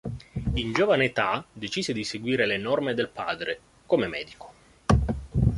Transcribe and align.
In 0.55 0.73
giovane 0.73 1.05
età, 1.05 1.45
decise 1.53 1.93
di 1.93 2.03
seguire 2.03 2.47
le 2.47 2.65
orme 2.65 2.95
del 2.95 3.07
padre 3.09 3.59
come 3.85 4.07
medico. 4.07 4.53